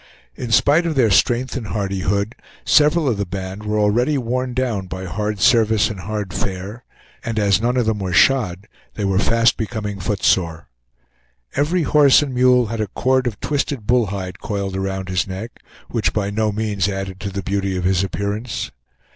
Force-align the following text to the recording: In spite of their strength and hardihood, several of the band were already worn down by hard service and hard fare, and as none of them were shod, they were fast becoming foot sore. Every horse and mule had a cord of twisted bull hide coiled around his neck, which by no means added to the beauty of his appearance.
In 0.35 0.51
spite 0.51 0.87
of 0.87 0.95
their 0.95 1.11
strength 1.11 1.55
and 1.55 1.67
hardihood, 1.67 2.33
several 2.65 3.07
of 3.07 3.17
the 3.19 3.25
band 3.27 3.61
were 3.61 3.77
already 3.77 4.17
worn 4.17 4.55
down 4.55 4.87
by 4.87 5.05
hard 5.05 5.39
service 5.39 5.91
and 5.91 5.99
hard 5.99 6.33
fare, 6.33 6.83
and 7.23 7.37
as 7.37 7.61
none 7.61 7.77
of 7.77 7.85
them 7.85 7.99
were 7.99 8.11
shod, 8.11 8.67
they 8.95 9.05
were 9.05 9.19
fast 9.19 9.57
becoming 9.57 9.99
foot 9.99 10.23
sore. 10.23 10.69
Every 11.53 11.83
horse 11.83 12.23
and 12.23 12.33
mule 12.33 12.65
had 12.65 12.81
a 12.81 12.87
cord 12.87 13.27
of 13.27 13.39
twisted 13.41 13.85
bull 13.85 14.07
hide 14.07 14.39
coiled 14.39 14.75
around 14.75 15.07
his 15.07 15.27
neck, 15.27 15.59
which 15.89 16.13
by 16.13 16.31
no 16.31 16.51
means 16.51 16.89
added 16.89 17.19
to 17.19 17.29
the 17.29 17.43
beauty 17.43 17.77
of 17.77 17.83
his 17.83 18.03
appearance. 18.03 18.71